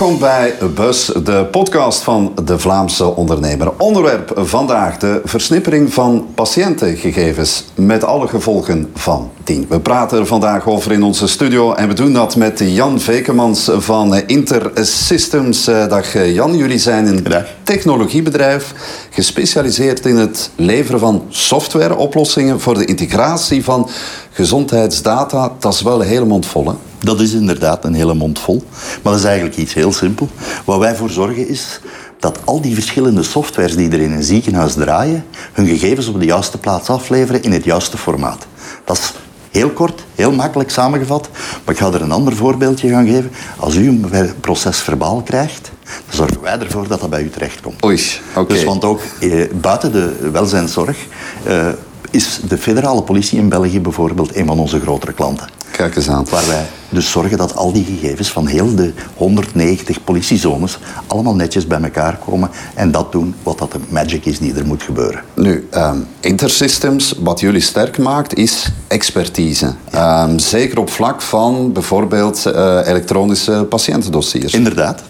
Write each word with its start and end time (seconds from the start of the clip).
Welkom 0.00 0.18
bij 0.18 0.54
Bus, 0.74 1.06
de 1.24 1.46
podcast 1.50 2.02
van 2.02 2.32
de 2.44 2.58
Vlaamse 2.58 3.04
ondernemer. 3.04 3.72
Onderwerp 3.78 4.32
vandaag 4.34 4.98
de 4.98 5.20
versnippering 5.24 5.92
van 5.92 6.26
patiëntengegevens 6.34 7.64
met 7.74 8.04
alle 8.04 8.28
gevolgen 8.28 8.90
van 8.94 9.30
dien. 9.44 9.66
We 9.68 9.80
praten 9.80 10.18
er 10.18 10.26
vandaag 10.26 10.66
over 10.66 10.92
in 10.92 11.02
onze 11.02 11.28
studio 11.28 11.72
en 11.72 11.88
we 11.88 11.94
doen 11.94 12.12
dat 12.12 12.36
met 12.36 12.58
Jan 12.64 13.00
Vekemans 13.00 13.70
van 13.74 14.14
Intersystems. 14.26 15.64
Dag 15.64 16.26
Jan, 16.26 16.56
jullie 16.56 16.78
zijn 16.78 17.06
een 17.06 17.26
technologiebedrijf 17.62 18.74
gespecialiseerd 19.10 20.06
in 20.06 20.16
het 20.16 20.50
leveren 20.56 21.00
van 21.00 21.24
softwareoplossingen 21.28 22.60
voor 22.60 22.74
de 22.74 22.84
integratie 22.84 23.64
van 23.64 23.88
gezondheidsdata. 24.30 25.52
Dat 25.58 25.72
is 25.72 25.82
wel 25.82 26.00
een 26.00 26.08
hele 26.08 26.24
mond 26.24 26.46
vol, 26.46 26.66
hè? 26.66 26.89
Dat 27.02 27.20
is 27.20 27.32
inderdaad 27.32 27.84
een 27.84 27.94
hele 27.94 28.14
mond 28.14 28.38
vol. 28.38 28.62
Maar 29.02 29.12
dat 29.12 29.22
is 29.22 29.24
eigenlijk 29.24 29.56
iets 29.56 29.74
heel 29.74 29.92
simpel. 29.92 30.28
Wat 30.64 30.78
wij 30.78 30.96
voor 30.96 31.10
zorgen 31.10 31.48
is 31.48 31.80
dat 32.18 32.38
al 32.44 32.60
die 32.60 32.74
verschillende 32.74 33.22
softwares 33.22 33.76
die 33.76 33.90
er 33.90 34.00
in 34.00 34.12
een 34.12 34.22
ziekenhuis 34.22 34.74
draaien, 34.74 35.24
hun 35.52 35.66
gegevens 35.66 36.06
op 36.06 36.18
de 36.18 36.26
juiste 36.26 36.58
plaats 36.58 36.88
afleveren 36.88 37.42
in 37.42 37.52
het 37.52 37.64
juiste 37.64 37.98
formaat. 37.98 38.46
Dat 38.84 38.98
is 38.98 39.12
heel 39.50 39.70
kort, 39.70 40.04
heel 40.14 40.32
makkelijk 40.32 40.70
samengevat. 40.70 41.28
Maar 41.64 41.74
ik 41.74 41.80
ga 41.80 41.92
er 41.92 42.02
een 42.02 42.12
ander 42.12 42.36
voorbeeldje 42.36 42.88
gaan 42.88 43.06
geven. 43.06 43.30
Als 43.56 43.76
u 43.76 43.88
een 43.88 44.10
proces 44.40 44.78
verbaal 44.78 45.22
krijgt, 45.22 45.70
dan 45.84 46.16
zorgen 46.16 46.40
wij 46.40 46.58
ervoor 46.58 46.88
dat 46.88 47.00
dat 47.00 47.10
bij 47.10 47.22
u 47.22 47.30
terechtkomt. 47.30 47.84
Oei, 47.84 48.00
oké. 48.34 48.54
Dus 48.54 48.64
want 48.64 48.84
ook 48.84 49.00
eh, 49.20 49.44
buiten 49.60 49.92
de 49.92 50.30
welzijnszorg 50.32 50.98
eh, 51.44 51.66
is 52.10 52.40
de 52.48 52.58
federale 52.58 53.02
politie 53.02 53.38
in 53.38 53.48
België 53.48 53.80
bijvoorbeeld 53.80 54.36
een 54.36 54.46
van 54.46 54.58
onze 54.58 54.80
grotere 54.80 55.12
klanten. 55.12 55.48
Kijk 55.72 55.96
eens 55.96 56.08
aan. 56.08 56.26
Waar 56.30 56.46
wij 56.46 56.66
dus 56.88 57.10
zorgen 57.10 57.38
dat 57.38 57.56
al 57.56 57.72
die 57.72 57.84
gegevens 57.84 58.30
van 58.30 58.46
heel 58.46 58.74
de 58.74 58.92
190 59.16 60.04
politiezones 60.04 60.78
allemaal 61.06 61.34
netjes 61.34 61.66
bij 61.66 61.80
elkaar 61.80 62.18
komen 62.24 62.50
en 62.74 62.90
dat 62.90 63.12
doen 63.12 63.34
wat 63.42 63.58
dat 63.58 63.72
de 63.72 63.78
magic 63.88 64.24
is 64.24 64.38
die 64.38 64.54
er 64.54 64.66
moet 64.66 64.82
gebeuren. 64.82 65.22
Nu, 65.34 65.68
um, 65.74 66.06
Intersystems, 66.20 67.14
wat 67.18 67.40
jullie 67.40 67.60
sterk 67.60 67.98
maakt, 67.98 68.34
is 68.34 68.68
expertise. 68.86 69.74
Um, 69.94 70.38
zeker 70.38 70.78
op 70.78 70.90
vlak 70.90 71.22
van 71.22 71.72
bijvoorbeeld 71.72 72.44
uh, 72.46 72.80
elektronische 72.84 73.66
patiëntendossiers. 73.68 74.52
Inderdaad. 74.52 75.02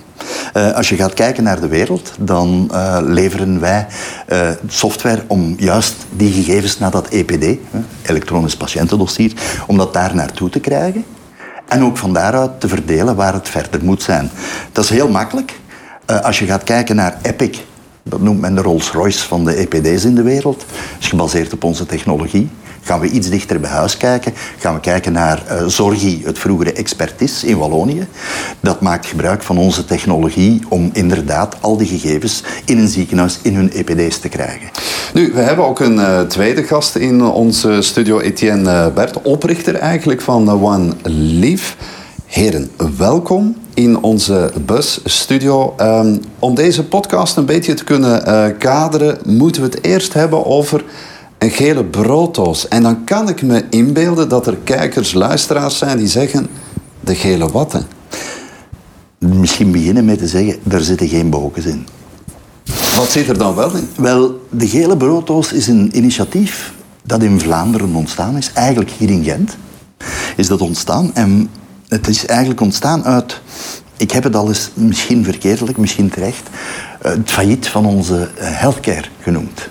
Uh, 0.56 0.72
als 0.72 0.88
je 0.88 0.96
gaat 0.96 1.14
kijken 1.14 1.42
naar 1.42 1.60
de 1.60 1.68
wereld, 1.68 2.12
dan 2.18 2.70
uh, 2.72 2.98
leveren 3.02 3.60
wij 3.60 3.86
uh, 4.32 4.48
software 4.66 5.22
om 5.26 5.54
juist 5.58 5.94
die 6.10 6.32
gegevens 6.32 6.78
naar 6.78 6.90
dat 6.90 7.08
EPD, 7.08 7.58
elektronisch 8.02 8.56
patiëntendossier, 8.56 9.32
om 9.66 9.76
dat 9.76 9.92
daar 9.92 10.14
naartoe 10.14 10.50
te 10.50 10.60
krijgen. 10.60 11.04
En 11.68 11.84
ook 11.84 11.96
van 11.96 12.12
daaruit 12.12 12.60
te 12.60 12.68
verdelen 12.68 13.16
waar 13.16 13.32
het 13.32 13.48
verder 13.48 13.84
moet 13.84 14.02
zijn. 14.02 14.30
Dat 14.72 14.84
is 14.84 14.90
heel 14.90 15.08
makkelijk. 15.08 15.58
als 16.22 16.38
je 16.38 16.46
gaat 16.46 16.64
kijken 16.64 16.96
naar 16.96 17.18
Epic, 17.22 17.58
dat 18.02 18.20
noemt 18.20 18.40
men 18.40 18.54
de 18.54 18.62
Rolls-Royce 18.62 19.26
van 19.26 19.44
de 19.44 19.54
EPD's 19.54 20.04
in 20.04 20.14
de 20.14 20.22
wereld, 20.22 20.64
is 21.00 21.08
gebaseerd 21.08 21.52
op 21.52 21.64
onze 21.64 21.86
technologie. 21.86 22.50
Gaan 22.90 23.00
we 23.00 23.08
iets 23.08 23.30
dichter 23.30 23.60
bij 23.60 23.70
huis 23.70 23.96
kijken? 23.96 24.32
Gaan 24.58 24.74
we 24.74 24.80
kijken 24.80 25.12
naar 25.12 25.42
uh, 25.46 25.66
Zorgi, 25.66 26.22
het 26.24 26.38
vroegere 26.38 26.72
Expertis 26.72 27.44
in 27.44 27.58
Wallonië? 27.58 28.06
Dat 28.60 28.80
maakt 28.80 29.06
gebruik 29.06 29.42
van 29.42 29.58
onze 29.58 29.84
technologie 29.84 30.60
om 30.68 30.90
inderdaad 30.92 31.56
al 31.60 31.76
die 31.76 31.86
gegevens 31.86 32.42
in 32.64 32.78
een 32.78 32.88
ziekenhuis 32.88 33.38
in 33.42 33.54
hun 33.54 33.72
EPD's 33.72 34.18
te 34.18 34.28
krijgen. 34.28 34.70
Nu, 35.14 35.32
we 35.32 35.40
hebben 35.40 35.64
ook 35.64 35.80
een 35.80 35.94
uh, 35.94 36.20
tweede 36.20 36.62
gast 36.62 36.96
in 36.96 37.22
onze 37.22 37.82
studio, 37.82 38.20
Etienne 38.20 38.70
uh, 38.70 38.94
Bert, 38.94 39.22
oprichter 39.22 39.74
eigenlijk 39.74 40.20
van 40.20 40.62
One 40.62 40.92
Leaf. 41.02 41.76
Heren, 42.26 42.70
welkom 42.96 43.56
in 43.74 44.02
onze 44.02 44.52
busstudio. 44.66 45.74
Um, 45.80 46.20
om 46.38 46.54
deze 46.54 46.84
podcast 46.84 47.36
een 47.36 47.46
beetje 47.46 47.74
te 47.74 47.84
kunnen 47.84 48.22
kaderen, 48.58 49.18
moeten 49.26 49.62
we 49.62 49.68
het 49.68 49.84
eerst 49.84 50.12
hebben 50.12 50.46
over 50.46 50.84
een 51.40 51.50
gele 51.50 51.84
brooddoos. 51.84 52.68
En 52.68 52.82
dan 52.82 53.04
kan 53.04 53.28
ik 53.28 53.42
me 53.42 53.64
inbeelden 53.70 54.28
dat 54.28 54.46
er 54.46 54.56
kijkers, 54.56 55.12
luisteraars 55.12 55.78
zijn 55.78 55.98
die 55.98 56.08
zeggen: 56.08 56.46
de 57.00 57.14
gele 57.14 57.48
watten. 57.48 57.86
Misschien 59.18 59.72
beginnen 59.72 60.04
met 60.04 60.18
te 60.18 60.28
zeggen: 60.28 60.58
er 60.68 60.80
zitten 60.80 61.08
geen 61.08 61.30
bokens 61.30 61.66
in. 61.66 61.86
Wat 62.96 63.10
zit 63.10 63.28
er 63.28 63.38
dan 63.38 63.54
wel 63.54 63.74
in? 63.74 63.88
Wel, 63.96 64.46
de 64.50 64.68
gele 64.68 64.96
brooddoos 64.96 65.52
is 65.52 65.66
een 65.66 65.96
initiatief 65.96 66.72
dat 67.02 67.22
in 67.22 67.40
Vlaanderen 67.40 67.94
ontstaan 67.94 68.36
is, 68.36 68.50
eigenlijk 68.52 68.90
hier 68.90 69.10
in 69.10 69.24
Gent. 69.24 69.56
Is 70.36 70.46
dat 70.46 70.60
ontstaan 70.60 71.14
en 71.14 71.50
het 71.88 72.08
is 72.08 72.26
eigenlijk 72.26 72.60
ontstaan 72.60 73.04
uit 73.04 73.40
ik 74.00 74.10
heb 74.10 74.22
het 74.22 74.36
al 74.36 74.48
eens 74.48 74.70
misschien 74.74 75.24
verkeerdelijk, 75.24 75.78
misschien 75.78 76.08
terecht, 76.08 76.48
het 77.02 77.30
failliet 77.30 77.68
van 77.68 77.86
onze 77.86 78.28
healthcare 78.34 79.04
genoemd. 79.22 79.68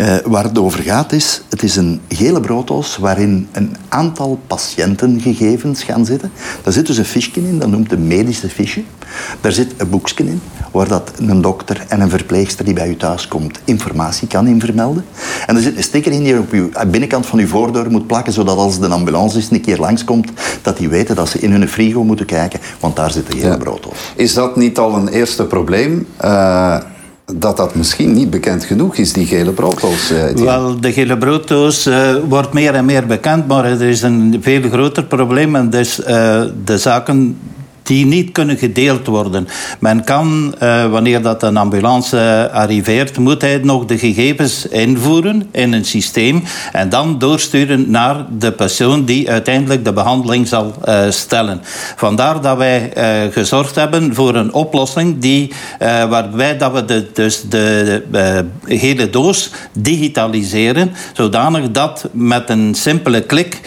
Uh, 0.00 0.16
waar 0.24 0.44
het 0.44 0.58
over 0.58 0.82
gaat 0.82 1.12
is, 1.12 1.42
het 1.48 1.62
is 1.62 1.76
een 1.76 2.00
gele 2.08 2.40
brooddoos 2.40 2.96
waarin 2.96 3.48
een 3.52 3.76
aantal 3.88 4.40
patiëntengegevens 4.46 5.82
gaan 5.82 6.04
zitten. 6.04 6.30
Daar 6.62 6.72
zit 6.72 6.86
dus 6.86 6.96
een 6.96 7.04
fiche 7.04 7.40
in, 7.40 7.58
dat 7.58 7.68
noemt 7.68 7.92
een 7.92 8.06
medische 8.06 8.48
fiche. 8.48 8.82
Daar 9.40 9.52
zit 9.52 9.72
een 9.76 9.90
boekje 9.90 10.24
in, 10.24 10.40
waar 10.70 10.88
dat 10.88 11.12
een 11.18 11.40
dokter 11.40 11.84
en 11.88 12.00
een 12.00 12.10
verpleegster 12.10 12.64
die 12.64 12.74
bij 12.74 12.88
u 12.88 12.96
thuis 12.96 13.28
komt 13.28 13.60
informatie 13.64 14.28
kan 14.28 14.46
in 14.46 14.60
vermelden. 14.60 15.04
En 15.46 15.56
er 15.56 15.62
zit 15.62 15.76
een 15.76 15.82
sticker 15.82 16.12
in 16.12 16.22
die 16.22 16.34
je 16.34 16.38
op 16.38 16.52
uw 16.52 16.68
binnenkant 16.90 17.26
van 17.26 17.38
uw 17.38 17.46
voordeur 17.46 17.90
moet 17.90 18.06
plakken, 18.06 18.32
zodat 18.32 18.56
als 18.56 18.78
de 18.78 18.88
ambulance 18.88 19.36
eens 19.36 19.50
een 19.50 19.60
keer 19.60 19.78
langskomt, 19.78 20.30
dat 20.62 20.76
die 20.76 20.88
weten 20.88 21.16
dat 21.16 21.28
ze 21.28 21.38
in 21.38 21.50
hun 21.50 21.68
frigo 21.68 22.04
moeten 22.04 22.26
kijken, 22.26 22.60
want 22.80 22.96
daar 22.96 23.10
zit 23.10 23.26
de 23.26 23.32
gele 23.32 23.48
ja. 23.48 23.56
brooddoos. 23.56 24.12
Is 24.16 24.34
dat 24.34 24.56
niet 24.56 24.78
al 24.78 24.94
een 24.94 25.08
eerste 25.08 25.44
probleem? 25.44 26.06
Uh 26.24 26.78
dat 27.34 27.56
dat 27.56 27.74
misschien 27.74 28.12
niet 28.12 28.30
bekend 28.30 28.64
genoeg 28.64 28.96
is, 28.96 29.12
die 29.12 29.26
gele 29.26 29.50
brooddoos. 29.50 30.10
Uh, 30.12 30.44
Wel, 30.44 30.80
de 30.80 30.92
gele 30.92 31.18
brooddoos 31.18 31.86
uh, 31.86 32.14
wordt 32.28 32.52
meer 32.52 32.74
en 32.74 32.84
meer 32.84 33.06
bekend, 33.06 33.46
maar 33.46 33.64
er 33.64 33.82
is 33.82 34.02
een 34.02 34.38
veel 34.40 34.62
groter 34.70 35.04
probleem. 35.04 35.56
En 35.56 35.70
dus 35.70 35.96
de 36.64 36.78
zaken 36.78 37.36
die 37.90 38.06
niet 38.06 38.32
kunnen 38.32 38.56
gedeeld 38.56 39.06
worden. 39.06 39.48
Men 39.78 40.04
kan, 40.04 40.54
uh, 40.62 40.90
wanneer 40.90 41.22
dat 41.22 41.42
een 41.42 41.56
ambulance 41.56 42.50
arriveert, 42.52 43.18
moet 43.18 43.40
hij 43.40 43.60
nog 43.62 43.84
de 43.84 43.98
gegevens 43.98 44.66
invoeren 44.66 45.48
in 45.50 45.72
een 45.72 45.84
systeem 45.84 46.42
en 46.72 46.88
dan 46.88 47.18
doorsturen 47.18 47.90
naar 47.90 48.26
de 48.38 48.52
persoon 48.52 49.04
die 49.04 49.30
uiteindelijk 49.30 49.84
de 49.84 49.92
behandeling 49.92 50.48
zal 50.48 50.74
uh, 50.88 51.00
stellen. 51.08 51.60
Vandaar 51.96 52.40
dat 52.40 52.56
wij 52.56 52.92
uh, 52.96 53.32
gezorgd 53.32 53.74
hebben 53.74 54.14
voor 54.14 54.34
een 54.34 54.52
oplossing 54.52 55.18
die, 55.18 55.52
waarbij 56.08 56.58
dat 56.58 56.72
we 56.72 56.84
de, 56.84 57.10
dus 57.14 57.42
de, 57.48 58.04
de 58.10 58.44
hele 58.64 59.10
doos 59.10 59.50
digitaliseren, 59.72 60.92
zodanig 61.12 61.70
dat 61.70 62.08
met 62.12 62.50
een 62.50 62.74
simpele 62.74 63.20
klik 63.20 63.60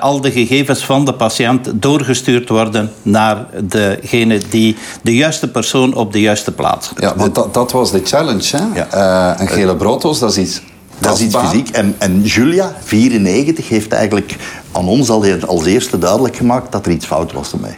al 0.00 0.20
de 0.20 0.30
gegevens 0.30 0.84
van 0.84 1.04
de 1.04 1.12
patiënt 1.12 1.70
doorgestuurd 1.74 2.48
worden 2.48 2.90
naar 3.02 3.46
degene 3.68 4.40
die 4.50 4.76
de 5.02 5.14
juiste 5.14 5.48
persoon 5.48 5.94
op 5.94 6.12
de 6.12 6.20
juiste 6.20 6.52
plaats 6.52 6.92
Ja, 6.96 7.16
want 7.16 7.34
dat, 7.34 7.54
dat 7.54 7.72
was 7.72 7.90
de 7.90 8.00
challenge. 8.04 8.56
Hè? 8.56 8.64
Ja. 8.74 9.34
Uh, 9.34 9.40
een 9.40 9.48
gele 9.48 9.76
brooddoos, 9.76 10.18
dat 10.18 10.30
is 10.30 10.38
iets. 10.38 10.62
Dat 10.98 11.18
is 11.18 11.24
iets 11.24 11.36
fysiek. 11.36 11.68
En, 11.68 11.94
en 11.98 12.22
Julia, 12.22 12.76
94, 12.84 13.68
heeft 13.68 13.92
eigenlijk 13.92 14.36
aan 14.72 14.88
ons 14.88 15.10
al 15.10 15.24
als 15.46 15.64
eerste 15.64 15.98
duidelijk 15.98 16.36
gemaakt 16.36 16.72
dat 16.72 16.86
er 16.86 16.92
iets 16.92 17.06
fout 17.06 17.32
was 17.32 17.52
ermee. 17.52 17.76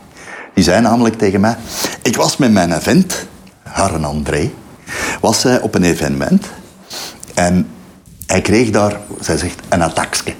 Die 0.54 0.64
zei 0.64 0.80
namelijk 0.80 1.18
tegen 1.18 1.40
mij: 1.40 1.56
Ik 2.02 2.16
was 2.16 2.36
met 2.36 2.52
mijn 2.52 2.72
event, 2.72 3.26
haar 3.62 3.94
en 3.94 4.04
André, 4.04 4.50
was 5.20 5.40
zij 5.40 5.60
op 5.60 5.74
een 5.74 5.84
evenement. 5.84 6.46
En 7.34 7.66
hij 8.26 8.40
kreeg 8.40 8.70
daar, 8.70 9.00
zij 9.20 9.36
zegt, 9.36 9.60
een 9.68 9.82
attackje. 9.82 10.34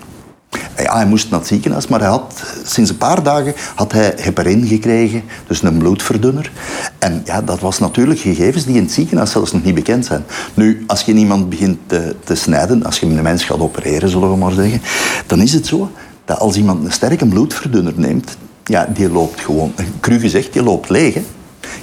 Ja, 0.76 0.96
hij 0.96 1.06
moest 1.06 1.30
naar 1.30 1.38
het 1.38 1.48
ziekenhuis, 1.48 1.86
maar 1.86 2.00
hij 2.00 2.08
had, 2.08 2.42
sinds 2.64 2.90
een 2.90 2.96
paar 2.96 3.22
dagen 3.22 3.54
had 3.74 3.92
hij 3.92 4.12
heparin 4.16 4.66
gekregen, 4.66 5.22
dus 5.46 5.62
een 5.62 5.78
bloedverdunner. 5.78 6.52
En 6.98 7.22
ja, 7.24 7.42
dat 7.42 7.60
was 7.60 7.78
natuurlijk 7.78 8.20
gegevens 8.20 8.64
die 8.64 8.76
in 8.76 8.82
het 8.82 8.92
ziekenhuis 8.92 9.30
zelfs 9.30 9.52
nog 9.52 9.64
niet 9.64 9.74
bekend 9.74 10.06
zijn. 10.06 10.24
Nu, 10.54 10.84
als 10.86 11.02
je 11.02 11.12
iemand 11.12 11.48
begint 11.48 11.78
te, 11.86 12.16
te 12.24 12.34
snijden, 12.34 12.84
als 12.84 13.00
je 13.00 13.06
een 13.06 13.22
mens 13.22 13.44
gaat 13.44 13.60
opereren, 13.60 14.08
zullen 14.08 14.30
we 14.30 14.36
maar 14.36 14.52
zeggen, 14.52 14.80
dan 15.26 15.40
is 15.40 15.52
het 15.52 15.66
zo 15.66 15.90
dat 16.24 16.38
als 16.38 16.56
iemand 16.56 16.84
een 16.84 16.92
sterke 16.92 17.26
bloedverdunner 17.26 17.92
neemt, 17.96 18.36
ja, 18.64 18.88
die 18.94 19.10
loopt 19.10 19.40
gewoon, 19.40 19.72
cru 20.00 20.18
gezegd, 20.18 20.52
die 20.52 20.62
loopt 20.62 20.88
leeg. 20.88 21.18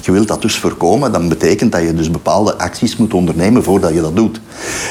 Je 0.01 0.11
wilt 0.11 0.27
dat 0.27 0.41
dus 0.41 0.57
voorkomen, 0.57 1.11
dan 1.11 1.29
betekent 1.29 1.71
dat 1.71 1.81
je 1.81 1.93
dus 1.93 2.11
bepaalde 2.11 2.57
acties 2.57 2.97
moet 2.97 3.13
ondernemen 3.13 3.63
voordat 3.63 3.93
je 3.93 4.01
dat 4.01 4.15
doet. 4.15 4.41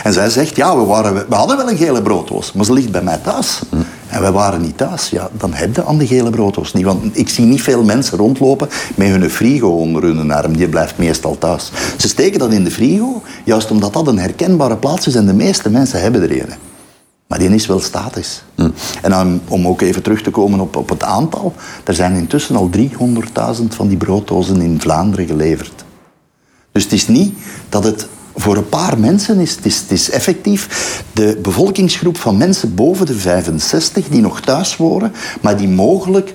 En 0.03 0.13
zij 0.13 0.31
zegt, 0.31 0.57
ja, 0.57 0.77
we, 0.77 0.85
waren, 0.85 1.15
we 1.29 1.35
hadden 1.35 1.57
wel 1.57 1.71
een 1.71 1.77
gele 1.77 2.03
brooddoos, 2.03 2.53
maar 2.53 2.65
ze 2.65 2.73
ligt 2.73 2.91
bij 2.91 3.03
mij 3.03 3.19
thuis. 3.19 3.61
En 4.09 4.21
wij 4.21 4.33
waren 4.33 4.61
niet 4.61 4.77
thuis. 4.77 5.11
Ja, 5.11 5.29
dan 5.33 5.53
heb 5.53 5.77
je 5.77 5.85
aan 5.85 5.99
de 5.99 6.07
gele 6.07 6.31
brooddoos 6.31 6.73
niet. 6.73 6.85
Want 6.85 7.19
ik 7.19 7.29
zie 7.29 7.45
niet 7.45 7.63
veel 7.63 7.85
mensen 7.85 8.19
rondlopen 8.19 8.69
met 8.95 9.09
hun 9.09 9.31
frigo 9.31 9.69
onder 9.69 10.03
hun 10.03 10.31
arm. 10.31 10.57
Die 10.57 10.69
blijft 10.69 10.99
meestal 10.99 11.39
thuis. 11.39 11.71
Ze 11.97 12.09
steken 12.09 12.39
dat 12.39 12.53
in 12.53 12.65
de 12.65 12.71
frigo, 12.71 13.23
juist 13.45 13.71
omdat 13.71 13.93
dat 13.93 14.07
een 14.07 14.19
herkenbare 14.19 14.77
plaats 14.77 15.07
is 15.07 15.15
en 15.15 15.27
de 15.27 15.35
meeste 15.35 15.71
mensen 15.71 16.01
hebben 16.01 16.23
er 16.23 16.41
een. 16.41 16.53
Maar 17.27 17.39
die 17.39 17.51
is 17.51 17.67
wel 17.67 17.81
statisch. 17.81 18.43
Hm. 18.55 18.71
En 19.03 19.11
dan, 19.11 19.41
om 19.49 19.67
ook 19.67 19.81
even 19.81 20.03
terug 20.03 20.23
te 20.23 20.31
komen 20.31 20.61
op, 20.61 20.77
op 20.77 20.89
het 20.89 21.03
aantal. 21.03 21.55
Er 21.85 21.95
zijn 21.95 22.15
intussen 22.15 22.57
al 22.57 22.71
300.000 22.77 23.65
van 23.69 23.89
die 23.89 23.97
brooddozen 23.97 24.61
in 24.61 24.81
Vlaanderen 24.81 25.27
geleverd. 25.27 25.85
Dus 26.73 26.83
het 26.83 26.93
is 26.93 27.09
niet 27.09 27.35
dat 27.69 27.85
het 27.85 28.07
voor 28.35 28.57
een 28.57 28.69
paar 28.69 28.99
mensen 28.99 29.39
is. 29.39 29.55
Het 29.55 29.67
is, 29.67 29.81
het 29.81 29.91
is 29.91 30.11
effectief 30.11 31.03
de 31.13 31.39
bevolkingsgroep 31.43 32.17
van 32.19 32.37
mensen 32.37 32.75
boven 32.75 33.07
de 33.07 33.15
65 33.15 34.09
die 34.09 34.21
nog 34.21 34.41
thuis 34.41 34.77
wonen, 34.77 35.13
maar 35.41 35.57
die 35.57 35.69
mogelijk 35.69 36.35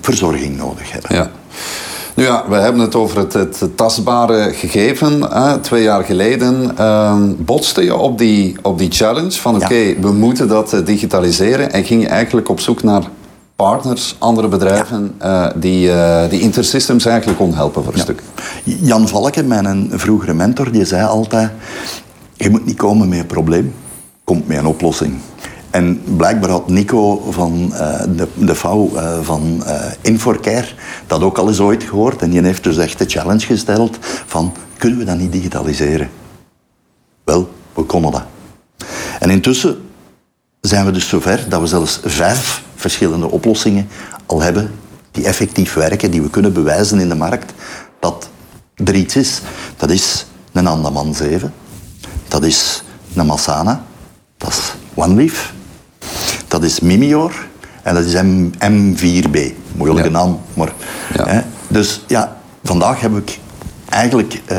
verzorging 0.00 0.56
nodig 0.56 0.92
hebben. 0.92 1.16
Ja. 1.16 1.30
Nu 2.14 2.24
ja, 2.24 2.44
we 2.48 2.54
hebben 2.54 2.80
het 2.80 2.94
over 2.94 3.18
het, 3.18 3.32
het 3.32 3.76
tastbare 3.76 4.52
gegeven. 4.52 5.22
Hè. 5.22 5.58
Twee 5.58 5.82
jaar 5.82 6.04
geleden 6.04 6.74
uh, 6.78 7.20
botste 7.38 7.84
je 7.84 7.96
op 7.96 8.18
die, 8.18 8.56
op 8.62 8.78
die 8.78 8.90
challenge 8.90 9.30
van 9.30 9.54
oké, 9.54 10.00
we 10.00 10.12
moeten 10.12 10.48
dat 10.48 10.72
eh, 10.72 10.84
digitaliseren. 10.84 11.72
En 11.72 11.84
ging 11.84 12.02
je 12.02 12.08
eigenlijk 12.08 12.48
op 12.48 12.60
zoek 12.60 12.82
naar 12.82 13.02
partners, 13.56 14.16
andere 14.18 14.48
bedrijven 14.48 15.14
uh, 15.22 15.46
die, 15.56 15.88
uh, 15.88 16.28
die 16.28 16.40
Intersystems 16.40 17.04
eigenlijk 17.06 17.38
kon 17.38 17.54
helpen 17.54 17.84
voor 17.84 17.92
een 17.92 17.98
stuk. 17.98 18.22
Jan 18.64 19.08
Valken, 19.08 19.46
mijn 19.46 19.90
vroegere 19.92 20.34
mentor, 20.34 20.72
die 20.72 20.84
zei 20.84 21.06
altijd: 21.06 21.50
je 22.34 22.50
moet 22.50 22.66
niet 22.66 22.76
komen 22.76 23.08
met 23.08 23.18
een 23.18 23.26
probleem, 23.26 23.74
komt 24.24 24.48
met 24.48 24.58
een 24.58 24.66
oplossing. 24.66 25.14
En 25.70 26.02
blijkbaar 26.16 26.50
had 26.50 26.68
Nico 26.68 27.30
van 27.30 27.70
uh, 27.72 28.00
de, 28.16 28.28
de 28.34 28.54
vouw 28.54 28.90
uh, 28.94 29.20
van 29.20 29.62
uh, 29.66 29.84
Inforcare 30.00 30.68
dat 31.06 31.22
ook 31.22 31.38
al 31.38 31.48
eens 31.48 31.60
ooit 31.60 31.82
gehoord. 31.82 32.22
En 32.22 32.30
die 32.30 32.42
heeft 32.42 32.64
dus 32.64 32.76
echt 32.76 32.98
de 32.98 33.04
challenge 33.08 33.46
gesteld 33.46 33.98
van, 34.26 34.52
kunnen 34.76 34.98
we 34.98 35.04
dat 35.04 35.18
niet 35.18 35.32
digitaliseren? 35.32 36.10
Wel, 37.24 37.48
we 37.74 37.82
konden 37.82 38.10
dat. 38.10 38.22
En 39.20 39.30
intussen 39.30 39.76
zijn 40.68 40.84
we 40.84 40.90
dus 40.90 41.08
zover 41.08 41.48
dat 41.48 41.60
we 41.60 41.66
zelfs 41.66 42.00
vijf 42.04 42.62
verschillende 42.74 43.30
oplossingen 43.30 43.88
al 44.26 44.40
hebben 44.40 44.70
die 45.10 45.24
effectief 45.24 45.74
werken, 45.74 46.10
die 46.10 46.22
we 46.22 46.30
kunnen 46.30 46.52
bewijzen 46.52 47.00
in 47.00 47.08
de 47.08 47.14
markt 47.14 47.52
dat 48.00 48.28
er 48.84 48.94
iets 48.94 49.16
is. 49.16 49.40
Dat 49.76 49.90
is 49.90 50.26
een 50.52 50.66
Andaman 50.66 51.14
7, 51.14 51.54
dat 52.28 52.44
is 52.44 52.82
een 53.14 53.26
Massana, 53.26 53.84
dat 54.36 54.50
is 54.50 54.72
OneLeaf, 54.94 55.52
dat 56.48 56.62
is 56.62 56.80
Mimior 56.80 57.32
en 57.82 57.94
dat 57.94 58.04
is 58.04 58.14
M 58.22 58.50
M4B. 58.50 59.38
Moeilijke 59.72 60.10
ja. 60.10 60.16
naam, 60.18 60.40
maar... 60.54 60.72
Ja. 61.14 61.26
Hè? 61.28 61.40
Dus 61.68 62.04
ja, 62.06 62.36
vandaag 62.62 63.00
heb 63.00 63.16
ik 63.16 63.38
eigenlijk 63.88 64.40
uh, 64.52 64.58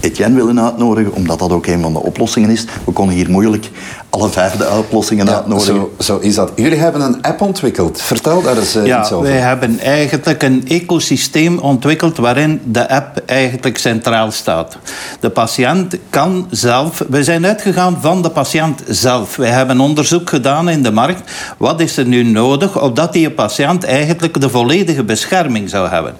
Etienne 0.00 0.36
willen 0.36 0.64
uitnodigen, 0.64 1.12
omdat 1.12 1.38
dat 1.38 1.50
ook 1.50 1.66
een 1.66 1.80
van 1.80 1.92
de 1.92 2.02
oplossingen 2.02 2.50
is. 2.50 2.64
We 2.84 2.92
konden 2.92 3.14
hier 3.14 3.30
moeilijk 3.30 3.70
alle 4.10 4.28
vijf 4.28 4.52
de 4.52 4.68
oplossingen 4.78 5.26
ja, 5.26 5.34
uitnodigen. 5.34 5.74
Zo, 5.74 5.92
zo, 5.98 6.18
is 6.18 6.34
dat. 6.34 6.52
Jullie 6.56 6.78
hebben 6.78 7.00
een 7.00 7.22
app 7.22 7.40
ontwikkeld. 7.40 8.02
Vertel 8.02 8.42
daar 8.42 8.58
eens 8.58 8.76
uh, 8.76 8.86
ja, 8.86 9.00
iets 9.00 9.12
over. 9.12 9.28
Wij 9.28 9.38
hebben 9.38 9.78
eigenlijk 9.78 10.42
een 10.42 10.68
ecosysteem 10.68 11.58
ontwikkeld 11.58 12.16
waarin 12.16 12.60
de 12.64 12.88
app 12.88 13.22
eigenlijk 13.26 13.78
centraal 13.78 14.30
staat. 14.30 14.78
De 15.20 15.30
patiënt 15.30 15.96
kan 16.10 16.46
zelf... 16.50 17.04
We 17.08 17.24
zijn 17.24 17.46
uitgegaan 17.46 17.98
van 18.00 18.22
de 18.22 18.30
patiënt 18.30 18.82
zelf. 18.88 19.36
Wij 19.36 19.50
hebben 19.50 19.80
onderzoek 19.80 20.28
gedaan 20.28 20.68
in 20.68 20.82
de 20.82 20.92
markt. 20.92 21.30
Wat 21.58 21.80
is 21.80 21.96
er 21.96 22.06
nu 22.06 22.22
nodig 22.22 22.82
opdat 22.82 23.12
die 23.12 23.30
patiënt 23.30 23.84
eigenlijk 23.84 24.40
de 24.40 24.50
volledige 24.50 25.04
bescherming 25.04 25.68
zou 25.70 25.88
hebben? 25.88 26.16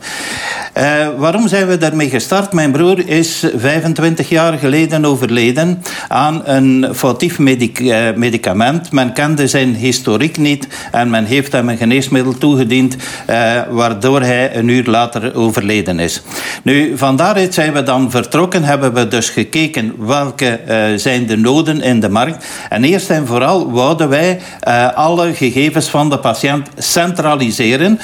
Uh, 0.78 1.08
waarom 1.18 1.48
zijn 1.48 1.66
we 1.66 1.78
daarmee 1.78 2.10
gestart? 2.10 2.52
Mijn 2.52 2.72
broer 2.72 3.08
is 3.08 3.46
25 3.70 4.28
jaar 4.28 4.58
geleden 4.58 5.04
overleden 5.04 5.82
aan 6.08 6.42
een 6.44 6.88
foutief 6.94 7.38
medic 7.38 7.80
medicament. 8.16 8.92
Men 8.92 9.12
kende 9.12 9.46
zijn 9.46 9.74
historiek 9.74 10.36
niet 10.36 10.66
en 10.92 11.10
men 11.10 11.24
heeft 11.24 11.52
hem 11.52 11.68
een 11.68 11.76
geneesmiddel 11.76 12.38
toegediend, 12.38 12.96
uh, 13.30 13.62
waardoor 13.70 14.20
hij 14.20 14.56
een 14.56 14.68
uur 14.68 14.84
later 14.84 15.34
overleden 15.34 15.98
is. 15.98 16.22
Nu, 16.62 16.98
van 16.98 17.16
daaruit 17.16 17.54
zijn 17.54 17.72
we 17.72 17.82
dan 17.82 18.10
vertrokken, 18.10 18.64
hebben 18.64 18.94
we 18.94 19.08
dus 19.08 19.28
gekeken 19.28 19.94
welke 19.98 20.60
uh, 20.68 20.84
zijn 20.96 21.26
de 21.26 21.36
noden 21.36 21.82
in 21.82 22.00
de 22.00 22.08
markt. 22.08 22.46
En 22.68 22.84
eerst 22.84 23.10
en 23.10 23.26
vooral 23.26 23.70
wouden 23.70 24.08
wij 24.08 24.40
uh, 24.68 24.92
alle 24.92 25.34
gegevens 25.34 25.88
van 25.88 26.10
de 26.10 26.18
patiënt 26.18 26.68
centraliseren 26.78 27.98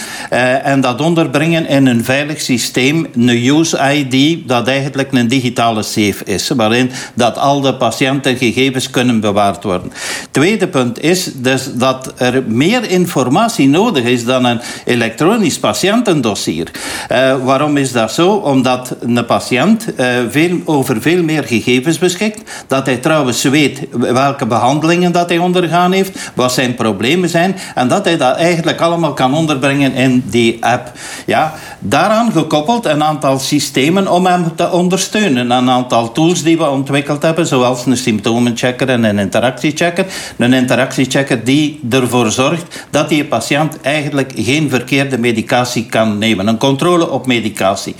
en 0.62 0.80
dat 0.80 1.00
onderbrengen 1.00 1.68
in 1.68 1.86
een 1.86 2.04
veilig 2.04 2.40
systeem, 2.40 3.06
een 3.14 3.28
use-ID, 3.28 4.48
dat 4.48 4.68
eigenlijk 4.68 5.12
een 5.12 5.28
digitale 5.56 5.82
safe 5.82 6.24
is, 6.24 6.48
waarin 6.48 6.90
dat 7.14 7.38
al 7.38 7.60
de 7.60 7.74
patiëntengegevens 7.74 8.90
kunnen 8.90 9.20
bewaard 9.20 9.64
worden. 9.64 9.92
Tweede 10.30 10.68
punt 10.68 11.02
is 11.02 11.30
dus 11.34 11.68
dat 11.74 12.12
er 12.16 12.42
meer 12.46 12.90
informatie 12.90 13.68
nodig 13.68 14.04
is 14.04 14.24
dan 14.24 14.44
een 14.44 14.60
elektronisch 14.84 15.58
patiëntendossier. 15.58 16.70
Uh, 17.12 17.34
waarom 17.44 17.76
is 17.76 17.92
dat 17.92 18.12
zo? 18.12 18.30
Omdat 18.30 18.96
een 19.00 19.26
patiënt 19.26 19.86
uh, 19.96 20.06
veel, 20.28 20.58
over 20.64 21.02
veel 21.02 21.22
meer 21.22 21.44
gegevens 21.44 21.98
beschikt, 21.98 22.50
dat 22.66 22.86
hij 22.86 22.96
trouwens 22.96 23.42
weet 23.42 23.80
welke 23.90 24.46
behandelingen 24.46 25.12
dat 25.12 25.28
hij 25.28 25.38
ondergaan 25.38 25.92
heeft, 25.92 26.30
wat 26.34 26.52
zijn 26.52 26.74
problemen 26.74 27.28
zijn 27.28 27.56
en 27.74 27.88
dat 27.88 28.04
hij 28.04 28.16
dat 28.16 28.36
eigenlijk 28.36 28.80
allemaal 28.80 29.12
kan 29.12 29.34
onderbrengen 29.34 29.94
in 29.94 30.24
die 30.26 30.64
app. 30.64 30.92
Ja, 31.26 31.54
daaraan 31.78 32.32
gekoppeld 32.32 32.84
een 32.84 33.02
aantal 33.02 33.38
systemen 33.38 34.12
om 34.12 34.26
hem 34.26 34.56
te 34.56 34.70
ondersteunen. 34.70 35.45
Een 35.50 35.70
aantal 35.70 36.12
tools 36.12 36.42
die 36.42 36.56
we 36.56 36.68
ontwikkeld 36.68 37.22
hebben, 37.22 37.46
zoals 37.46 37.86
een 37.86 37.96
symptomenchecker 37.96 38.88
en 38.88 39.04
een 39.04 39.18
interactiechecker. 39.18 40.06
Een 40.36 40.52
interactiechecker 40.52 41.44
die 41.44 41.80
ervoor 41.90 42.30
zorgt 42.30 42.86
dat 42.90 43.08
die 43.08 43.24
patiënt 43.24 43.80
eigenlijk 43.80 44.32
geen 44.36 44.70
verkeerde 44.70 45.18
medicatie 45.18 45.86
kan 45.86 46.18
nemen. 46.18 46.46
Een 46.46 46.58
controle 46.58 47.10
op 47.10 47.26
medicatie. 47.26 47.94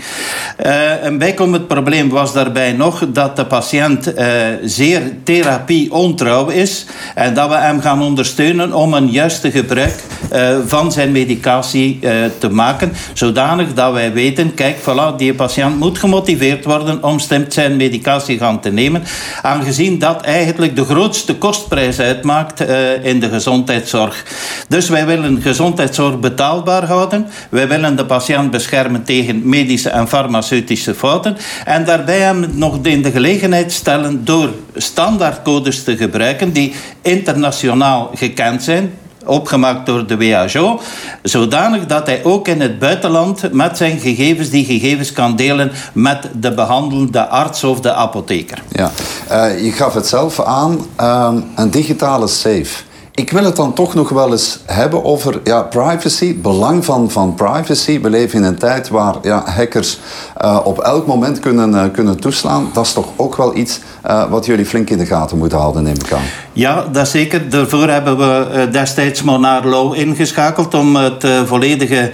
Uh, 0.66 1.04
een 1.04 1.18
bijkomend 1.18 1.66
probleem 1.66 2.08
was 2.08 2.32
daarbij 2.32 2.72
nog 2.72 3.04
dat 3.08 3.36
de 3.36 3.46
patiënt 3.46 4.18
uh, 4.18 4.26
zeer 4.64 5.02
therapie-ontrouw 5.22 6.48
is 6.48 6.86
en 7.14 7.34
dat 7.34 7.48
we 7.48 7.56
hem 7.56 7.80
gaan 7.80 8.02
ondersteunen 8.02 8.72
om 8.72 8.94
een 8.94 9.10
juiste 9.10 9.50
gebruik 9.50 10.02
uh, 10.32 10.56
van 10.66 10.92
zijn 10.92 11.12
medicatie 11.12 11.98
te 12.38 12.50
maken, 12.50 12.92
zodanig 13.12 13.74
dat 13.74 13.92
wij 13.92 14.12
weten, 14.12 14.54
kijk, 14.54 14.76
voilà, 14.76 15.16
die 15.16 15.34
patiënt 15.34 15.78
moet 15.78 15.98
gemotiveerd 15.98 16.64
worden 16.64 17.02
om 17.02 17.18
zijn 17.48 17.76
medicatie 17.76 18.38
gaan 18.38 18.60
te 18.60 18.70
nemen, 18.70 19.02
aangezien 19.42 19.98
dat 19.98 20.22
eigenlijk 20.22 20.76
de 20.76 20.84
grootste 20.84 21.34
kostprijs 21.34 22.00
uitmaakt 22.00 22.60
uh, 22.60 23.04
in 23.04 23.20
de 23.20 23.28
gezondheidszorg. 23.28 24.24
Dus 24.68 24.88
wij 24.88 25.06
willen 25.06 25.42
gezondheidszorg 25.42 26.20
betaalbaar 26.20 26.84
houden. 26.84 27.26
Wij 27.50 27.68
willen 27.68 27.96
de 27.96 28.04
patiënt 28.04 28.50
beschermen 28.50 29.04
tegen 29.04 29.48
medische 29.48 29.90
en 29.90 30.08
farmaceutische 30.08 30.94
fouten. 30.94 31.36
En 31.64 31.84
daarbij 31.84 32.20
hem 32.20 32.46
nog 32.52 32.78
in 32.82 33.02
de 33.02 33.10
gelegenheid 33.10 33.72
stellen 33.72 34.24
door 34.24 34.50
standaardcodes 34.74 35.82
te 35.82 35.96
gebruiken 35.96 36.52
die 36.52 36.74
internationaal 37.02 38.10
gekend 38.14 38.62
zijn 38.62 38.92
opgemaakt 39.26 39.86
door 39.86 40.06
de 40.06 40.16
WHO, 40.16 40.80
zodanig 41.22 41.86
dat 41.86 42.06
hij 42.06 42.24
ook 42.24 42.48
in 42.48 42.60
het 42.60 42.78
buitenland 42.78 43.52
met 43.52 43.76
zijn 43.76 43.98
gegevens 43.98 44.50
die 44.50 44.64
gegevens 44.64 45.12
kan 45.12 45.36
delen 45.36 45.72
met 45.92 46.28
de 46.34 46.54
behandelende 46.54 47.26
arts 47.26 47.64
of 47.64 47.80
de 47.80 47.92
apotheker. 47.92 48.62
Ja, 48.68 48.90
uh, 49.30 49.64
je 49.64 49.72
gaf 49.72 49.94
het 49.94 50.06
zelf 50.06 50.40
aan, 50.40 50.86
uh, 51.00 51.34
een 51.54 51.70
digitale 51.70 52.28
safe. 52.28 52.84
Ik 53.16 53.30
wil 53.30 53.44
het 53.44 53.56
dan 53.56 53.72
toch 53.72 53.94
nog 53.94 54.08
wel 54.08 54.32
eens 54.32 54.58
hebben 54.64 55.04
over 55.04 55.40
ja, 55.44 55.62
privacy, 55.62 56.40
belang 56.40 56.84
van, 56.84 57.10
van 57.10 57.34
privacy. 57.34 58.00
We 58.00 58.10
leven 58.10 58.38
in 58.38 58.44
een 58.44 58.58
tijd 58.58 58.88
waar 58.88 59.14
ja, 59.22 59.42
hackers 59.46 59.98
uh, 60.42 60.60
op 60.64 60.78
elk 60.78 61.06
moment 61.06 61.38
kunnen, 61.38 61.70
uh, 61.70 61.84
kunnen 61.92 62.20
toeslaan. 62.20 62.70
Dat 62.72 62.86
is 62.86 62.92
toch 62.92 63.06
ook 63.16 63.36
wel 63.36 63.56
iets 63.56 63.80
uh, 64.06 64.30
wat 64.30 64.46
jullie 64.46 64.66
flink 64.66 64.90
in 64.90 64.98
de 64.98 65.06
gaten 65.06 65.38
moeten 65.38 65.58
houden, 65.58 65.82
neem 65.82 65.94
ik 65.94 66.12
aan. 66.12 66.22
Ja, 66.52 66.84
dat 66.92 67.08
zeker. 67.08 67.48
Daarvoor 67.48 67.88
hebben 67.88 68.16
we 68.16 68.68
destijds 68.70 69.22
Monar 69.22 69.66
Law 69.66 69.94
ingeschakeld 69.94 70.74
om 70.74 70.96
het 70.96 71.26
volledige 71.44 72.10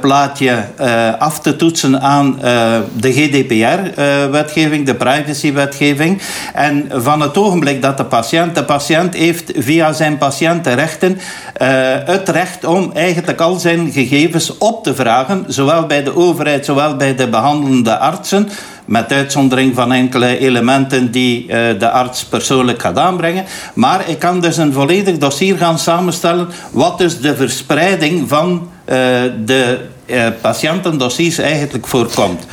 plaatje 0.00 0.64
af 1.18 1.40
te 1.40 1.56
toetsen 1.56 2.00
aan 2.00 2.38
de 2.96 3.12
GDPR-wetgeving, 3.12 4.86
de 4.86 4.94
privacy-wetgeving. 4.94 6.20
En 6.54 6.88
van 6.92 7.20
het 7.20 7.36
ogenblik 7.36 7.82
dat 7.82 7.96
de 7.96 8.04
patiënt, 8.04 8.54
de 8.54 8.64
patiënt 8.64 9.14
heeft 9.14 9.52
via 9.56 9.92
zijn 9.92 10.18
uh, 10.52 11.68
het 12.04 12.28
recht 12.28 12.64
om 12.64 12.92
eigenlijk 12.94 13.40
al 13.40 13.58
zijn 13.58 13.92
gegevens 13.92 14.58
op 14.58 14.84
te 14.84 14.94
vragen, 14.94 15.44
zowel 15.48 15.86
bij 15.86 16.02
de 16.02 16.16
overheid, 16.16 16.64
zowel 16.64 16.96
bij 16.96 17.14
de 17.14 17.28
behandelende 17.28 17.98
artsen, 17.98 18.48
met 18.84 19.12
uitzondering 19.12 19.74
van 19.74 19.92
enkele 19.92 20.38
elementen 20.38 21.10
die 21.10 21.42
uh, 21.42 21.48
de 21.78 21.90
arts 21.90 22.24
persoonlijk 22.24 22.80
gaat 22.80 22.98
aanbrengen. 22.98 23.44
Maar 23.74 24.08
ik 24.08 24.18
kan 24.18 24.40
dus 24.40 24.56
een 24.56 24.72
volledig 24.72 25.18
dossier 25.18 25.56
gaan 25.56 25.78
samenstellen 25.78 26.48
wat 26.70 26.98
dus 26.98 27.20
de 27.20 27.36
verspreiding 27.36 28.28
van 28.28 28.68
uh, 28.86 28.96
de 29.44 29.78
patiëntendossiers 30.40 31.38
eigenlijk 31.38 31.86
voorkomt. 31.86 32.46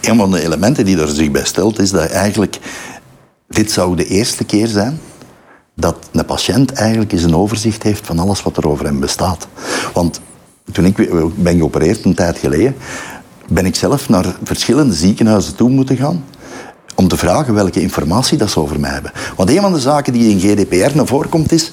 Een 0.00 0.16
van 0.16 0.30
de 0.30 0.42
elementen 0.42 0.84
die 0.84 1.00
er 1.00 1.08
zich 1.08 1.30
bij 1.30 1.44
stelt 1.44 1.78
is 1.78 1.90
dat 1.90 2.10
eigenlijk 2.10 2.58
dit 3.48 3.72
zou 3.72 3.96
de 3.96 4.06
eerste 4.06 4.44
keer 4.44 4.66
zijn 4.66 5.00
dat 5.74 5.96
een 6.12 6.24
patiënt 6.24 6.72
eigenlijk 6.72 7.12
eens 7.12 7.22
een 7.22 7.36
overzicht 7.36 7.82
heeft 7.82 8.06
van 8.06 8.18
alles 8.18 8.42
wat 8.42 8.56
er 8.56 8.68
over 8.68 8.84
hem 8.84 9.00
bestaat. 9.00 9.46
Want 9.92 10.20
toen 10.72 10.84
ik 10.84 10.96
ben 11.36 11.56
geopereerd 11.56 12.04
een 12.04 12.14
tijd 12.14 12.38
geleden, 12.38 12.76
ben 13.48 13.66
ik 13.66 13.76
zelf 13.76 14.08
naar 14.08 14.36
verschillende 14.42 14.94
ziekenhuizen 14.94 15.54
toe 15.54 15.70
moeten 15.70 15.96
gaan 15.96 16.24
om 16.94 17.08
te 17.08 17.16
vragen 17.16 17.54
welke 17.54 17.80
informatie 17.80 18.38
dat 18.38 18.50
ze 18.50 18.60
over 18.60 18.80
mij 18.80 18.90
hebben. 18.90 19.12
Want 19.36 19.50
een 19.50 19.60
van 19.60 19.72
de 19.72 19.80
zaken 19.80 20.12
die 20.12 20.30
in 20.30 20.40
GDPR 20.40 20.96
naar 20.96 21.06
voren 21.06 21.30
komt 21.30 21.52
is... 21.52 21.70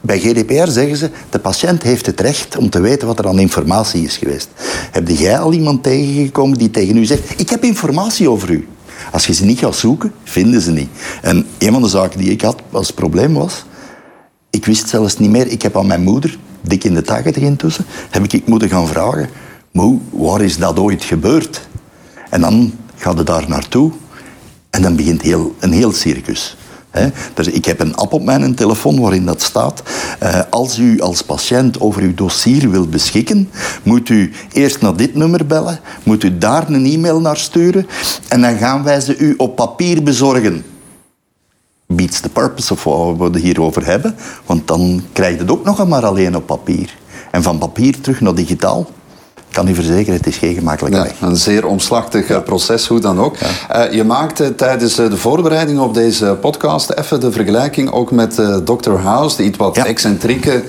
Bij 0.00 0.18
GDPR 0.18 0.70
zeggen 0.70 0.96
ze, 0.96 1.10
de 1.30 1.38
patiënt 1.38 1.82
heeft 1.82 2.06
het 2.06 2.20
recht 2.20 2.56
om 2.56 2.70
te 2.70 2.80
weten 2.80 3.06
wat 3.06 3.18
er 3.18 3.28
aan 3.28 3.38
informatie 3.38 4.02
is 4.02 4.16
geweest. 4.16 4.48
Heb 4.90 5.08
jij 5.08 5.38
al 5.38 5.52
iemand 5.52 5.82
tegengekomen 5.82 6.58
die 6.58 6.70
tegen 6.70 6.96
u 6.96 7.04
zegt, 7.04 7.40
ik 7.40 7.48
heb 7.48 7.64
informatie 7.64 8.30
over 8.30 8.50
u? 8.50 8.68
Als 9.12 9.26
je 9.26 9.34
ze 9.34 9.44
niet 9.44 9.58
gaat 9.58 9.76
zoeken, 9.76 10.12
vinden 10.24 10.60
ze 10.60 10.70
niet. 10.70 10.88
En 11.22 11.46
een 11.58 11.72
van 11.72 11.82
de 11.82 11.88
zaken 11.88 12.18
die 12.18 12.30
ik 12.30 12.40
had 12.40 12.62
als 12.70 12.90
probleem 12.90 13.34
was, 13.34 13.64
ik 14.50 14.64
wist 14.64 14.88
zelfs 14.88 15.18
niet 15.18 15.30
meer, 15.30 15.46
ik 15.46 15.62
heb 15.62 15.76
aan 15.76 15.86
mijn 15.86 16.02
moeder, 16.02 16.38
dik 16.60 16.84
in 16.84 16.94
de 16.94 17.02
tachtig 17.02 17.36
intussen, 17.36 17.84
heb 18.10 18.32
ik 18.32 18.46
moeten 18.46 18.68
gaan 18.68 18.86
vragen, 18.86 19.28
waar 20.10 20.40
is 20.40 20.58
dat 20.58 20.78
ooit 20.78 21.04
gebeurd? 21.04 21.68
En 22.30 22.40
dan 22.40 22.72
gaat 22.96 23.18
het 23.18 23.26
daar 23.26 23.48
naartoe 23.48 23.92
en 24.70 24.82
dan 24.82 24.96
begint 24.96 25.22
heel, 25.22 25.54
een 25.58 25.72
heel 25.72 25.92
circus. 25.92 26.56
Dus 27.34 27.46
ik 27.46 27.64
heb 27.64 27.80
een 27.80 27.94
app 27.94 28.12
op 28.12 28.24
mijn 28.24 28.54
telefoon 28.54 29.00
waarin 29.00 29.24
dat 29.24 29.42
staat. 29.42 29.82
Uh, 30.22 30.40
als 30.50 30.78
u 30.78 31.00
als 31.00 31.22
patiënt 31.22 31.80
over 31.80 32.02
uw 32.02 32.14
dossier 32.14 32.70
wilt 32.70 32.90
beschikken, 32.90 33.50
moet 33.82 34.08
u 34.08 34.32
eerst 34.52 34.80
naar 34.80 34.96
dit 34.96 35.14
nummer 35.14 35.46
bellen, 35.46 35.80
moet 36.02 36.24
u 36.24 36.38
daar 36.38 36.68
een 36.68 36.86
e-mail 36.86 37.20
naar 37.20 37.36
sturen 37.36 37.86
en 38.28 38.40
dan 38.40 38.56
gaan 38.56 38.82
wij 38.82 39.00
ze 39.00 39.16
u 39.16 39.34
op 39.36 39.56
papier 39.56 40.02
bezorgen. 40.02 40.64
Beats 41.86 42.20
the 42.20 42.28
purpose 42.28 42.72
of 42.72 42.84
wat 42.84 43.16
we 43.18 43.24
het 43.24 43.36
hierover 43.36 43.86
hebben, 43.86 44.14
want 44.46 44.68
dan 44.68 45.02
krijg 45.12 45.34
je 45.34 45.40
het 45.40 45.50
ook 45.50 45.64
nog 45.64 45.88
maar 45.88 46.06
alleen 46.06 46.36
op 46.36 46.46
papier. 46.46 46.94
En 47.30 47.42
van 47.42 47.58
papier 47.58 48.00
terug 48.00 48.20
naar 48.20 48.34
digitaal 48.34 48.86
kan 49.54 49.68
u 49.68 49.74
verzekeren, 49.74 50.14
het 50.14 50.26
is 50.26 50.36
geen 50.36 50.54
gemakkelijke 50.54 51.10
Een 51.20 51.36
zeer 51.36 51.66
omslachtig 51.66 52.28
eh, 52.28 52.42
proces, 52.42 52.86
hoe 52.86 53.00
dan 53.00 53.20
ook. 53.20 53.36
Uh, 53.74 53.92
je 53.92 54.04
maakte 54.04 54.54
tijdens 54.54 54.98
eh, 54.98 55.10
de 55.10 55.16
voorbereiding 55.16 55.78
op 55.78 55.94
deze 55.94 56.36
podcast 56.40 56.90
even 56.90 57.20
de 57.20 57.32
vergelijking 57.32 57.90
ook 57.90 58.10
met 58.10 58.38
uh, 58.38 58.56
Dr. 58.56 58.90
House, 58.90 59.36
de 59.36 59.42
iets 59.42 59.58
wat 59.58 59.76
excentrieke 59.76 60.62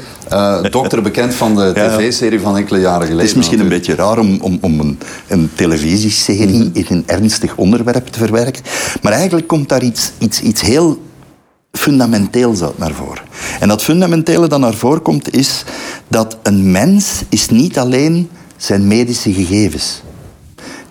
dokter 0.71 1.01
bekend 1.09 1.33
van 1.33 1.55
de 1.55 1.71
tv-serie 1.73 2.39
van 2.39 2.57
enkele 2.57 2.79
jaren 2.79 3.01
geleden. 3.01 3.17
Het 3.17 3.29
is 3.29 3.35
misschien 3.35 3.59
een 3.59 3.67
beetje 3.67 3.95
raar 3.95 4.17
om, 4.17 4.37
om, 4.41 4.57
om 4.61 4.79
een, 4.79 4.99
een 5.27 5.51
televisieserie 5.55 6.63
mhm. 6.63 6.69
in 6.73 6.85
een 6.89 7.03
ernstig 7.05 7.55
onderwerp 7.55 8.07
te 8.07 8.19
verwerken, 8.19 8.63
maar 9.01 9.11
eigenlijk 9.11 9.47
komt 9.47 9.69
daar 9.69 9.83
iets, 9.83 10.11
iets, 10.19 10.41
iets 10.41 10.61
heel 10.61 10.97
fundamenteels 11.71 12.61
uit 12.61 12.77
naar 12.77 12.93
voren. 12.93 13.23
En 13.59 13.67
dat 13.67 13.83
fundamentele 13.83 14.47
dat 14.47 14.59
naar 14.59 14.73
voren 14.73 15.01
komt 15.01 15.33
is 15.33 15.63
dat 16.07 16.37
een 16.43 16.71
mens 16.71 17.23
is 17.29 17.49
niet 17.49 17.77
alleen 17.77 18.29
zijn 18.57 18.87
medische 18.87 19.33
gegevens. 19.33 20.01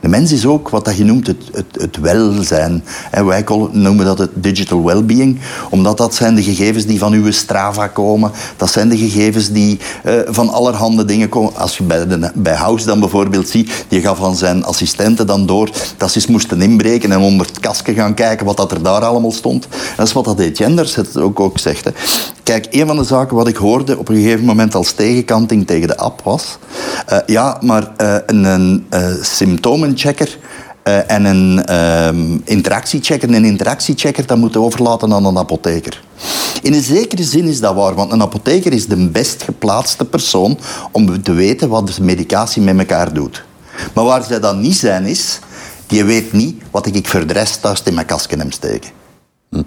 De 0.04 0.10
mens 0.10 0.32
is 0.32 0.46
ook 0.46 0.68
wat 0.68 0.84
dat 0.84 0.96
je 0.96 1.04
noemt 1.04 1.26
het, 1.26 1.42
het, 1.52 1.66
het 1.80 1.96
welzijn. 1.96 2.84
En 3.10 3.26
wij 3.26 3.44
noemen 3.72 4.04
dat 4.04 4.18
het 4.18 4.30
digital 4.34 4.84
well-being, 4.84 5.40
omdat 5.70 5.96
dat 5.96 6.14
zijn 6.14 6.34
de 6.34 6.42
gegevens 6.42 6.86
die 6.86 6.98
van 6.98 7.12
uw 7.12 7.30
Strava 7.30 7.86
komen. 7.86 8.30
Dat 8.56 8.70
zijn 8.70 8.88
de 8.88 8.96
gegevens 8.96 9.50
die 9.50 9.78
uh, 10.04 10.14
van 10.26 10.48
allerhande 10.48 11.04
dingen 11.04 11.28
komen. 11.28 11.56
Als 11.56 11.76
je 11.76 11.82
bij, 11.82 12.06
de, 12.06 12.30
bij 12.34 12.54
House 12.54 12.86
dan 12.86 13.00
bijvoorbeeld 13.00 13.48
ziet, 13.48 13.84
die 13.88 14.00
gaf 14.00 14.18
van 14.18 14.36
zijn 14.36 14.64
assistenten 14.64 15.26
dan 15.26 15.46
door 15.46 15.70
dat 15.96 16.10
ze 16.10 16.16
eens 16.16 16.26
moesten 16.26 16.62
inbreken 16.62 17.12
en 17.12 17.18
onder 17.18 17.46
het 17.46 17.60
kastje 17.60 17.94
gaan 17.94 18.14
kijken 18.14 18.46
wat 18.46 18.56
dat 18.56 18.72
er 18.72 18.82
daar 18.82 19.04
allemaal 19.04 19.32
stond. 19.32 19.68
Dat 19.96 20.06
is 20.06 20.12
wat 20.12 20.24
dat 20.24 20.42
Genders 20.52 20.94
het 20.94 21.16
ook, 21.16 21.40
ook 21.40 21.58
zegt. 21.58 21.84
Hè. 21.84 21.90
Kijk, 22.42 22.66
een 22.70 22.86
van 22.86 22.96
de 22.96 23.04
zaken 23.04 23.36
wat 23.36 23.48
ik 23.48 23.56
hoorde 23.56 23.98
op 23.98 24.08
een 24.08 24.16
gegeven 24.16 24.44
moment 24.44 24.74
als 24.74 24.92
tegenkanting 24.92 25.66
tegen 25.66 25.88
de 25.88 25.96
app 25.96 26.20
was... 26.24 26.58
Uh, 27.12 27.18
ja, 27.26 27.58
maar 27.60 27.90
uh, 28.00 28.16
een, 28.26 28.44
een 28.90 29.18
symptomen 29.20 29.93
checker 29.94 30.38
uh, 30.84 31.10
en 31.10 31.24
een 31.24 31.64
uh, 31.70 32.38
interactiechecker. 32.44 33.34
Een 33.34 33.44
interactiechecker 33.44 34.26
dat 34.26 34.38
moeten 34.38 34.60
overlaten 34.60 35.12
aan 35.12 35.24
een 35.24 35.38
apotheker. 35.38 36.02
In 36.62 36.72
een 36.72 36.82
zekere 36.82 37.22
zin 37.22 37.44
is 37.44 37.60
dat 37.60 37.74
waar, 37.74 37.94
want 37.94 38.12
een 38.12 38.22
apotheker 38.22 38.72
is 38.72 38.86
de 38.86 39.08
best 39.08 39.42
geplaatste 39.42 40.04
persoon 40.04 40.58
om 40.92 41.22
te 41.22 41.32
weten 41.32 41.68
wat 41.68 41.88
de 41.88 42.02
medicatie 42.02 42.62
met 42.62 42.78
elkaar 42.78 43.12
doet. 43.12 43.44
Maar 43.94 44.04
waar 44.04 44.22
zij 44.22 44.40
dan 44.40 44.60
niet 44.60 44.76
zijn 44.76 45.06
is, 45.06 45.38
die 45.86 46.04
weet 46.04 46.32
niet 46.32 46.62
wat 46.70 46.86
ik 46.86 47.08
voor 47.08 47.26
de 47.26 47.46
thuis 47.60 47.82
in 47.82 47.94
mijn 47.94 48.06
kastje 48.06 48.36
hem 48.36 48.50
steken. 48.50 48.90
Hm. 49.50 49.62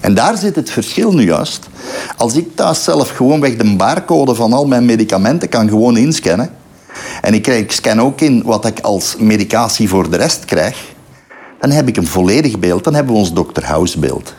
En 0.00 0.14
daar 0.14 0.36
zit 0.36 0.56
het 0.56 0.70
verschil 0.70 1.12
nu 1.12 1.24
juist. 1.24 1.66
Als 2.16 2.34
ik 2.34 2.56
thuis 2.56 2.84
zelf 2.84 3.08
gewoonweg 3.08 3.56
de 3.56 3.76
barcode 3.76 4.34
van 4.34 4.52
al 4.52 4.66
mijn 4.66 4.84
medicamenten 4.84 5.48
kan 5.48 5.68
gewoon 5.68 5.96
inscannen 5.96 6.50
en 7.20 7.34
ik, 7.34 7.72
scan 7.72 8.00
ook 8.00 8.20
in 8.20 8.42
wat 8.42 8.66
ik 8.66 8.80
als 8.80 9.16
medicatie 9.18 9.88
voor 9.88 10.10
de 10.10 10.16
rest 10.16 10.44
krijg, 10.44 10.94
dan 11.60 11.70
heb 11.70 11.88
ik 11.88 11.96
een 11.96 12.06
volledig 12.06 12.58
beeld. 12.58 12.84
Dan 12.84 12.94
hebben 12.94 13.12
we 13.12 13.18
ons 13.18 13.32
Dr. 13.32 13.64
House 13.64 13.98
beeld. 13.98 14.34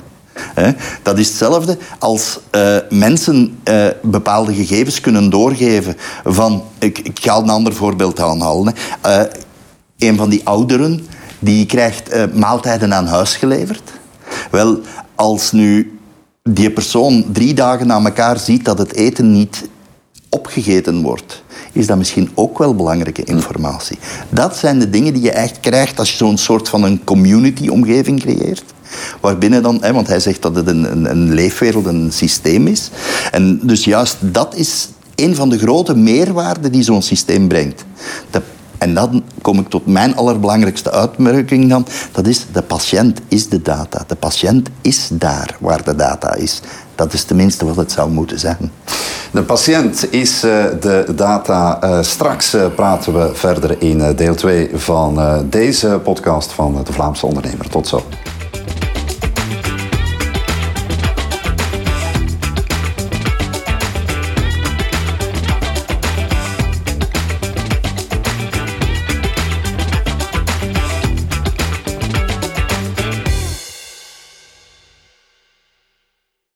Dat 1.04 1.18
is 1.18 1.28
hetzelfde 1.28 1.78
als 2.00 2.40
uh, 2.52 2.78
mensen 2.90 3.60
uh, 3.64 3.88
bepaalde 4.02 4.54
gegevens 4.54 5.02
kunnen 5.02 5.30
doorgeven 5.30 5.96
van... 6.24 6.64
Ik, 6.80 7.10
ga 7.14 7.38
een 7.38 7.50
ander 7.50 7.74
voorbeeld 7.74 8.20
aanhalen. 8.20 8.74
Uh, 9.06 9.22
een 9.98 10.18
van 10.18 10.30
die 10.30 10.42
ouderen 10.44 11.08
die 11.40 11.66
krijgt 11.66 12.34
maaltijden 12.34 12.94
aan 12.94 13.08
huis 13.08 13.36
geleverd. 13.36 13.92
Wel, 14.52 14.80
als 15.16 15.52
nu 15.52 16.00
die 16.44 16.72
persoon 16.72 17.26
drie 17.32 17.54
dagen 17.54 17.88
na 17.88 18.04
elkaar 18.04 18.40
ziet 18.40 18.66
dat 18.66 18.78
het 18.78 18.94
eten 18.94 19.32
niet 19.32 19.70
opgegeten 20.30 21.02
wordt 21.02 21.44
is 21.78 21.88
dat 21.88 21.98
misschien 21.98 22.30
ook 22.34 22.58
wel 22.58 22.76
belangrijke 22.76 23.24
informatie. 23.24 23.98
Dat 24.30 24.58
zijn 24.58 24.80
de 24.80 24.90
dingen 24.90 25.14
die 25.14 25.22
je 25.22 25.32
echt 25.32 25.60
krijgt 25.60 26.00
als 26.00 26.12
je 26.12 26.18
zo'n 26.18 26.38
soort 26.38 26.70
van 26.70 26.84
een 26.84 27.04
community-omgeving 27.04 28.20
creëert. 28.20 28.64
Waarbinnen 29.22 29.64
dan, 29.64 29.78
hè, 29.82 29.94
want 29.94 30.08
hij 30.08 30.20
zegt 30.20 30.42
dat 30.42 30.56
het 30.56 30.68
een, 30.68 30.92
een, 30.92 31.10
een 31.10 31.34
leefwereld, 31.34 31.86
een 31.86 32.12
systeem 32.12 32.68
is. 32.68 32.90
En 33.32 33.60
dus 33.64 33.84
juist 33.84 34.18
dat 34.20 34.56
is 34.56 34.90
een 35.16 35.36
van 35.36 35.50
de 35.50 35.58
grote 35.58 35.96
meerwaarden 35.96 36.72
die 36.72 36.84
zo'n 36.84 37.02
systeem 37.02 37.48
brengt. 37.48 37.86
De 38.32 38.42
en 38.78 38.94
dan 38.94 39.24
kom 39.42 39.60
ik 39.60 39.68
tot 39.68 39.86
mijn 39.86 40.16
allerbelangrijkste 40.16 40.92
uitmerking 40.92 41.70
dan. 41.70 41.86
Dat 42.12 42.28
is, 42.28 42.46
de 42.52 42.62
patiënt 42.62 43.20
is 43.28 43.50
de 43.50 43.62
data. 43.62 44.04
De 44.08 44.16
patiënt 44.16 44.70
is 44.82 45.10
daar 45.12 45.58
waar 45.60 45.84
de 45.84 45.96
data 45.96 46.36
is. 46.36 46.62
Dat 46.96 47.14
is 47.14 47.24
tenminste 47.24 47.66
wat 47.66 47.76
het 47.76 47.92
zou 47.92 48.12
moeten 48.12 48.40
zijn. 48.40 48.72
De 49.32 49.44
patiënt 49.44 50.12
is 50.14 50.44
uh, 50.44 50.66
de 50.80 51.06
data. 51.16 51.80
Uh, 51.84 52.02
straks 52.02 52.56
uh, 52.56 52.66
praten 52.76 53.14
we 53.14 53.30
verder 53.34 53.82
in 53.82 54.16
deel 54.16 54.36
2 54.36 54.70
van 54.74 55.46
deze 55.50 56.00
podcast 56.04 56.52
van 56.52 56.84
de 56.84 56.94
Vlaamse 56.94 57.26
ondernemer. 57.26 57.70
Tot 57.70 57.88
zo. 57.88 58.04